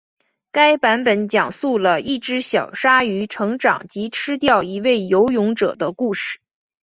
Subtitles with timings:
[0.51, 6.39] 该版本讲述了一只小鲨鱼成长及吃掉一位游泳者的故事。